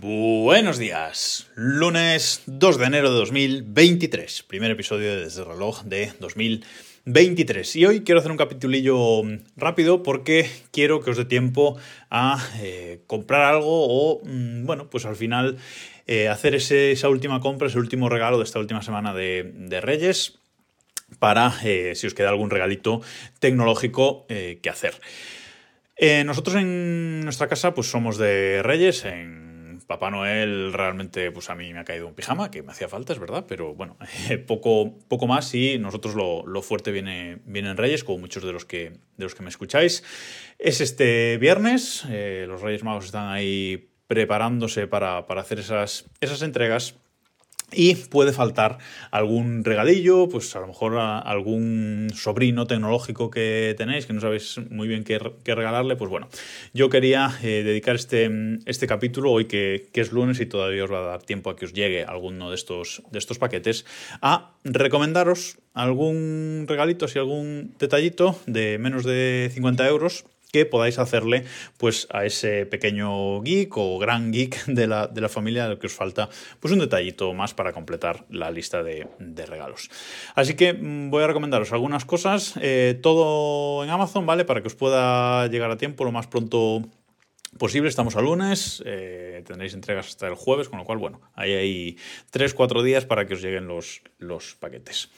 [0.00, 6.12] Buenos días, lunes 2 de enero de 2023, primer episodio de Desde el Reloj de
[6.20, 7.74] 2023.
[7.74, 9.22] Y hoy quiero hacer un capitulillo
[9.56, 11.76] rápido porque quiero que os dé tiempo
[12.10, 15.58] a eh, comprar algo o, mm, bueno, pues al final
[16.06, 20.38] eh, hacer esa última compra, ese último regalo de esta última semana de, Reyes
[21.18, 23.00] para eh, si os queda algún regalito
[23.40, 24.94] tecnológico que hacer.
[26.24, 29.37] nosotros en nuestra casa pues somos de Reyes, en
[29.88, 33.14] Papá Noel realmente, pues a mí me ha caído un pijama, que me hacía falta,
[33.14, 33.96] es verdad, pero bueno,
[34.46, 38.66] poco, poco más y nosotros lo, fuerte viene, viene, en Reyes, como muchos de los
[38.66, 40.04] que, de los que me escucháis.
[40.58, 46.42] Es este viernes, eh, los Reyes Magos están ahí preparándose para, para hacer esas, esas
[46.42, 46.94] entregas
[47.72, 48.78] y puede faltar
[49.10, 54.88] algún regalillo, pues a lo mejor algún sobrino tecnológico que tenéis, que no sabéis muy
[54.88, 55.96] bien qué, regalarle.
[55.96, 56.28] Pues bueno,
[56.72, 58.30] yo quería eh, dedicar este,
[58.66, 61.56] este capítulo, hoy que, que, es lunes y todavía os va a dar tiempo a
[61.56, 63.84] que os llegue alguno de estos, de estos paquetes,
[64.22, 71.44] a recomendaros algún regalito, si algún detallito de menos de 50 euros que podáis hacerle
[71.76, 75.86] pues a ese pequeño geek o gran geek de la, de la familia al que
[75.86, 76.28] os falta
[76.60, 79.06] pues un detallito más para completar la lista de,
[79.46, 79.90] regalos.
[80.34, 84.44] Así que mm, voy a recomendaros algunas cosas, eh, todo en Amazon, ¿vale?
[84.44, 86.82] Para que os pueda llegar a tiempo lo más pronto
[87.56, 87.88] posible.
[87.88, 91.96] Estamos a lunes, eh, tendréis entregas hasta el jueves, con lo cual, bueno, ahí hay
[92.32, 95.10] 3-4 días para que os lleguen los, los paquetes.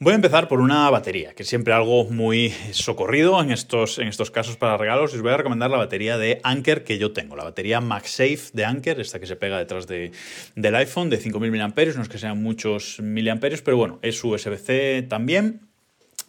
[0.00, 4.06] Voy a empezar por una batería, que es siempre algo muy socorrido en estos, en
[4.06, 5.12] estos casos para regalos.
[5.12, 8.64] os voy a recomendar la batería de Anker que yo tengo, la batería MagSafe de
[8.64, 10.12] Anker, esta que se pega detrás de,
[10.54, 15.02] del iPhone de 5.000 mAh, no es que sean muchos miliamperios, pero bueno, es USB-C
[15.08, 15.67] también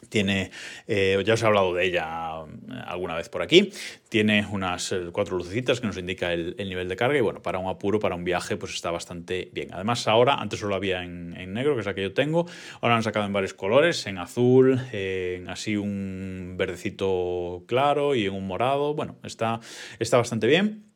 [0.09, 0.52] tiene,
[0.88, 3.71] eh, ya os he hablado de ella eh, alguna vez por aquí,
[4.09, 7.59] tiene unas eh, cuatro lucecitas que nos indica el, nivel de carga y bueno, para
[7.59, 9.69] un apuro, para un viaje, pues está bastante bien.
[9.73, 12.45] Además ahora, antes solo había en, negro, que es la que yo tengo,
[12.81, 18.33] ahora han sacado en varios colores, en azul, en así un verdecito claro y en
[18.33, 19.59] un morado, bueno, está,
[19.99, 20.89] está bastante bien.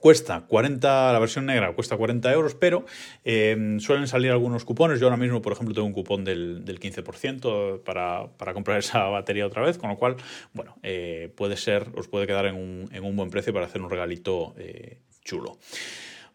[0.00, 2.86] Cuesta 40, la versión negra cuesta 40 euros, pero
[3.22, 4.98] eh, suelen salir algunos cupones.
[4.98, 9.46] Yo ahora mismo, por ejemplo, tengo un cupón del, 15% para, para, comprar esa batería
[9.46, 10.16] otra vez, con lo cual,
[10.54, 13.82] bueno, eh, puede ser, os puede quedar en un, en un, buen precio para hacer
[13.82, 15.58] un regalito eh, chulo.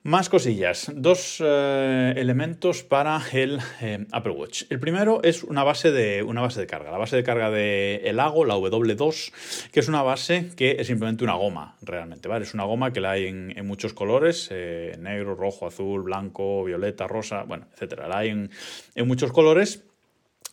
[0.05, 4.65] Más cosillas, dos eh, elementos para el eh, Apple Watch.
[4.69, 8.01] El primero es una base, de, una base de carga, la base de carga de
[8.03, 12.45] Elago, la W2, que es una base que es simplemente una goma, realmente, ¿vale?
[12.45, 17.07] Es una goma que la hay en, muchos colores, eh, negro, rojo, azul, blanco, violeta,
[17.07, 18.07] rosa, bueno, etcétera.
[18.07, 18.51] La hay en,
[18.93, 19.85] en muchos colores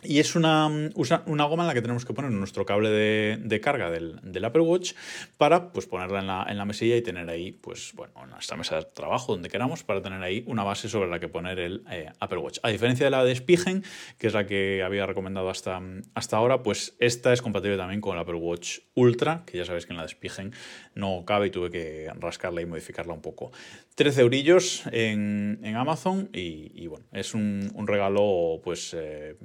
[0.03, 3.91] y es una, una, goma en la que tenemos que poner nuestro cable de, carga
[3.91, 4.95] del, Apple Watch
[5.37, 8.77] para pues, ponerla en la, en la, mesilla y tener ahí, pues, bueno, nuestra mesa
[8.77, 12.11] de trabajo, donde queramos, para tener ahí una base sobre la que poner el eh,
[12.19, 12.59] Apple Watch.
[12.63, 13.85] A diferencia de la de Spigen,
[14.19, 15.81] que es la que había recomendado hasta,
[16.15, 19.87] hasta ahora, pues esta es compatible también con el Apple Watch Ultra, que ya sabéis
[19.87, 20.53] que en la de Spigen
[20.95, 23.53] no cabe y tuve que rascarla y modificarla un poco.
[23.95, 29.37] 13 eurillos en, en Amazon y, bueno, es un, regalo pues eh,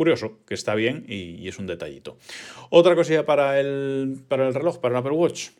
[0.00, 2.16] curioso, que está bien y, es un detallito.
[2.70, 5.50] Otra cosilla para el, para el reloj, para el Apple Watch.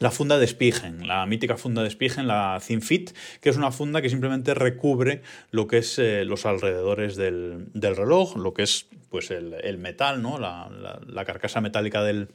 [0.00, 4.02] La funda de Spigen, la mítica funda de Spigen, la ThinFit, que es una funda
[4.02, 5.22] que simplemente recubre
[5.52, 10.40] lo que es eh, los alrededores del, reloj, lo que es pues el, metal, ¿no?
[10.40, 12.30] la carcasa metálica del,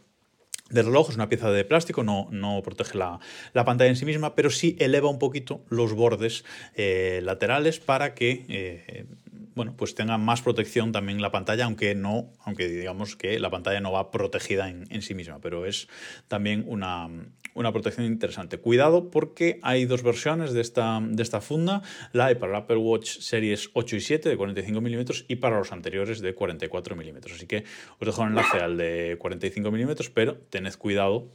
[0.74, 3.20] del reloj, es una pieza de plástico, no, no protege la,
[3.54, 6.44] pantalla en sí misma, pero sí eleva un poquito los bordes
[6.76, 9.06] eh, laterales para que eh,
[9.56, 13.80] bueno, pues tenga más protección también la pantalla, aunque no, aunque digamos que la pantalla
[13.80, 15.88] no va protegida en, sí misma, pero es
[16.28, 17.10] también una,
[17.54, 18.58] protección interesante.
[18.58, 21.82] Cuidado porque hay dos versiones de esta, de esta funda,
[22.14, 25.58] la hay para el Apple Watch Series 8 y 7 de 45 milímetros y para
[25.58, 27.36] los anteriores de 44 milímetros.
[27.36, 27.64] Así que
[28.00, 31.28] os dejo el enlace al de 45 milímetros, pero tened cuidado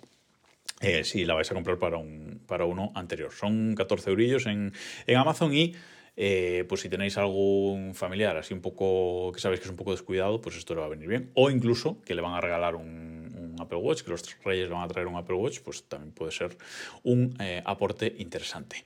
[0.81, 3.33] eh, si la vais a comprar para, un, para uno anterior.
[3.33, 4.73] Son 14 eurillos en,
[5.07, 5.75] en Amazon y
[6.21, 9.93] eh, pues si tenéis algún familiar así un poco que sabéis que es un poco
[9.93, 11.31] descuidado, pues esto le va a venir bien.
[11.35, 14.89] O incluso que le van a regalar un, Apple Watch, que los reyes van a
[14.89, 16.57] traer un Apple Watch, pues también puede ser
[17.05, 18.85] un eh, aporte interesante.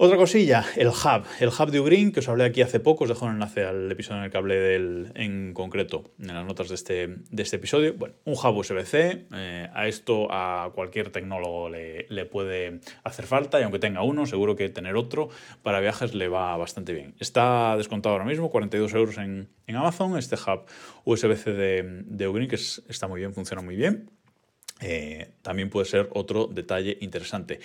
[0.00, 1.24] Otra cosilla, el hub.
[1.40, 3.90] El hub de Ugreen, que os hablé aquí hace poco, os dejo un enlace al
[3.90, 7.94] episodio en el cable del, en concreto, en las notas de este, de este episodio.
[7.94, 13.64] Bueno, un hub USB-C, eh, a esto a cualquier tecnólogo le, puede hacer falta y
[13.64, 15.30] aunque tenga uno, seguro que tener otro
[15.64, 17.16] para viajes le va bastante bien.
[17.18, 20.60] Está descontado ahora mismo, 42 euros en, Amazon, este hub
[21.06, 24.08] USB-C de, de Ugreen, que está muy bien, funciona muy bien.
[24.80, 27.58] Eh, también puede ser otro detalle interesante.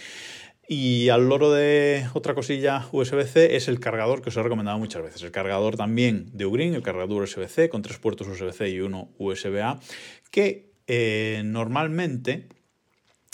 [0.67, 5.03] Y al loro de otra cosilla USB-C es el cargador que os he recomendado muchas
[5.03, 5.21] veces.
[5.23, 9.79] El cargador también de Ugreen, el cargador USB-C con tres puertos USB-C y uno USB-A,
[10.31, 12.47] que eh, normalmente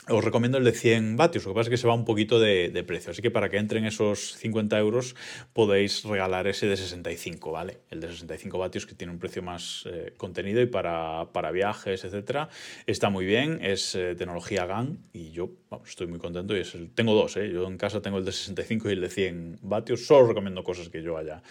[0.09, 2.39] os recomiendo el de 100 vatios, lo que pasa es que se va un poquito
[2.39, 5.15] de, precio, así que para que entren esos 50 euros
[5.53, 7.79] podéis regalar ese de 65, ¿vale?
[7.89, 12.50] El de 65 vatios que tiene un precio más eh, contenido y para, viajes, etcétera,
[12.85, 15.51] está muy bien, es eh, tecnología GAN y yo
[15.85, 16.63] estoy muy contento y
[16.95, 17.50] tengo dos, ¿eh?
[17.51, 20.89] yo en casa tengo el de 65 y el de 100 vatios, solo recomiendo cosas
[20.89, 21.41] que yo haya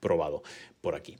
[0.00, 0.42] probado
[0.80, 1.16] por aquí.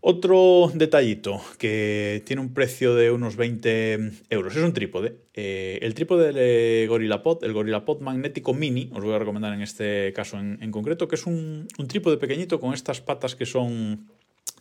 [0.00, 5.16] Otro detallito que tiene un precio de unos 20 euros es un trípode.
[5.34, 10.12] Eh, el trípode de GorillaPod, el GorillaPod magnético mini, os voy a recomendar en este
[10.12, 14.08] caso en, concreto, que es un, un, trípode pequeñito con estas patas que son,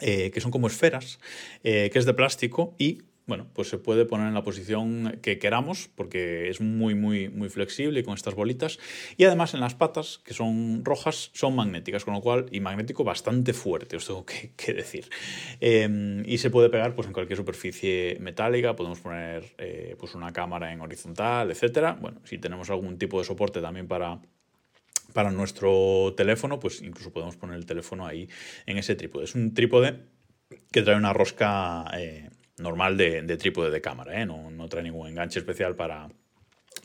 [0.02, 1.20] eh, que son como esferas,
[1.64, 5.40] eh, que es de plástico y bueno, pues se puede poner en la posición que
[5.40, 8.78] queramos porque es muy, muy, muy flexible con estas bolitas.
[9.18, 13.04] Y además en las patas, que son rojas, son magnéticas, con lo cual, y magnético
[13.04, 15.10] bastante fuerte, os tengo que, decir.
[15.60, 20.32] Em, y se puede pegar pues, en cualquier superficie metálica, podemos poner eh, pues una
[20.32, 21.98] cámara en horizontal, etc.
[22.00, 24.20] Bueno, si tenemos algún tipo de soporte también para,
[25.14, 28.30] para nuestro teléfono, pues incluso podemos poner el teléfono ahí
[28.68, 29.26] en ese trípode.
[29.26, 29.96] Es un trípode
[30.72, 34.26] que trae una rosca eh, normal de, trípode de cámara, ¿eh?
[34.26, 36.10] no, no, trae ningún enganche especial para,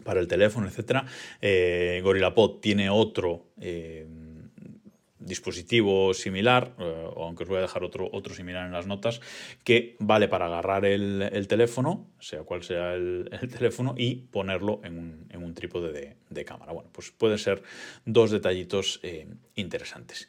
[0.04, 1.02] para el teléfono, etc.
[1.40, 4.06] Eh, GorillaPod tiene otro eh,
[5.18, 6.74] dispositivo similar,
[7.16, 9.20] aunque os voy a dejar otro, otro similar en las notas,
[9.62, 15.26] que vale para agarrar el, teléfono, sea cual sea el, teléfono, y ponerlo en un,
[15.30, 16.72] en un trípode de, de, cámara.
[16.72, 17.62] Bueno, pues pueden ser
[18.06, 19.00] dos detallitos
[19.54, 20.26] interesantes.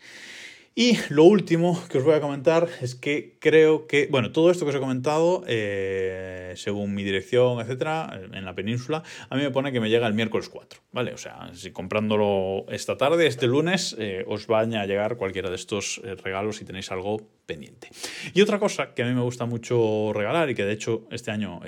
[0.74, 4.64] Y lo último que os voy a comentar es que creo que, bueno, todo esto
[4.64, 9.52] que os he comentado, eh, según mi dirección, etcétera, en la península, a mí me
[9.52, 11.14] pone que me llega el miércoles 4, ¿vale?
[11.14, 15.58] O sea, si comprándolo esta tarde, este lunes, eh, os van a llegar cualquiera de
[15.58, 17.90] estos eh, regalos si tenéis algo pendiente.
[18.34, 21.32] Y otra cosa que a mí me gusta mucho regalar y que de hecho este
[21.32, 21.60] año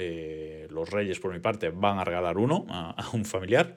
[0.69, 3.75] los Reyes, por mi parte, van a regalar uno a, un familiar,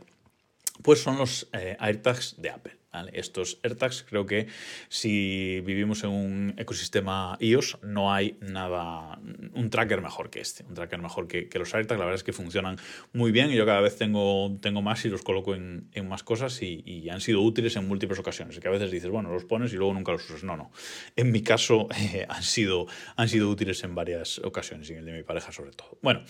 [0.83, 2.77] pues son los AirTags de Apple.
[3.13, 4.47] Estos AirTags creo que
[4.89, 9.19] si vivimos en un ecosistema iOS no hay nada,
[9.55, 12.33] un tracker mejor que este, un tracker mejor que, los AirTags, la verdad es que
[12.33, 12.77] funcionan
[13.13, 16.61] muy bien y yo cada vez tengo, tengo más y los coloco en, más cosas
[16.63, 19.77] y, han sido útiles en múltiples ocasiones, que a veces dices, bueno, los pones y
[19.77, 20.71] luego nunca los usas, no, no,
[21.15, 25.05] en mi caso eh, han, sido, han sido útiles en varias ocasiones y en el
[25.07, 25.99] de mi pareja sobre todo.
[26.03, 26.25] Bueno,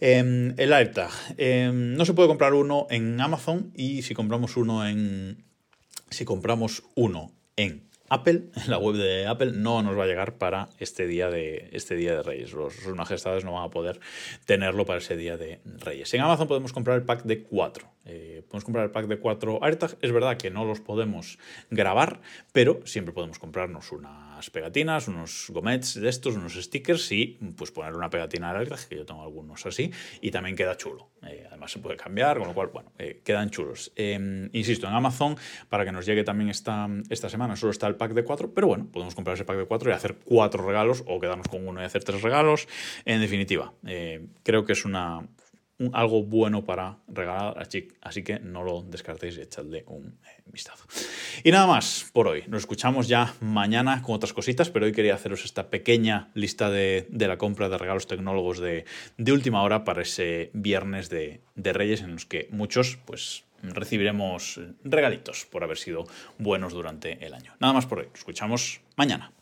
[0.00, 4.86] em, el AirTag, em, no se puede comprar uno en Amazon y si compramos uno
[4.86, 5.47] en,
[6.10, 10.68] si compramos uno en Apple, la web de Apple, no nos va a llegar para
[10.78, 12.52] este día de, este día de Reyes.
[12.52, 14.00] Los, sus majestades no van a poder
[14.46, 16.12] tenerlo para ese día de Reyes.
[16.14, 17.98] En Amazon podemos comprar el pack de 4.
[18.10, 19.98] Eh, podemos comprar el pack de 4 AirTag.
[20.00, 21.38] Es verdad que no los podemos
[21.70, 22.20] grabar,
[22.52, 27.94] pero siempre podemos comprarnos unas pegatinas, unos gomets de estos, unos stickers y pues poner
[27.94, 29.90] una pegatina al AirTag, que yo tengo algunos así,
[30.22, 31.10] y también queda chulo.
[31.22, 33.92] Eh, además se puede cambiar, con lo cual, bueno, eh, quedan chulos.
[33.94, 35.36] Em, insisto, en Amazon,
[35.68, 38.66] para que nos llegue también esta, esta semana, solo está el pack de 4, pero
[38.68, 41.82] bueno, podemos comprar ese pack de 4 y hacer 4 regalos o quedarnos con uno
[41.82, 42.68] y hacer 3 regalos.
[43.04, 43.74] En definitiva,
[44.42, 45.28] creo que es una
[45.92, 47.56] algo bueno para regalar,
[48.02, 50.84] así, que no lo descartéis y echadle un eh, vistazo.
[51.44, 52.44] Y nada más por hoy.
[52.48, 57.06] Nos escuchamos ya mañana con otras cositas, pero hoy quería haceros esta pequeña lista de,
[57.10, 58.84] la compra de regalos tecnólogos de,
[59.32, 65.64] última hora para ese viernes de Reyes en los que muchos pues recibiremos regalitos por
[65.64, 66.06] haber sido
[66.38, 67.54] buenos durante el año.
[67.60, 68.06] Nada más por hoy.
[68.06, 69.32] Nos escuchamos mañana.